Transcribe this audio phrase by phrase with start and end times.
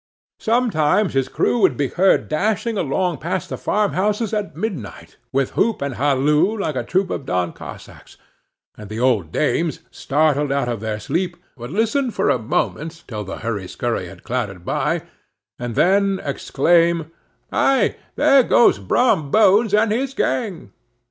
[0.39, 5.79] Sometimes his crew would be heard dashing along past the farmhouses at midnight, with whoop
[5.79, 8.17] and halloo, like a troop of Don Cossacks;
[8.75, 13.23] and the old dames, startled out of their sleep, would listen for a moment till
[13.23, 15.03] the hurry scurry had clattered by,
[15.59, 17.11] and then exclaim,
[17.51, 20.71] "Ay, there goes Brom Bones and his gang!"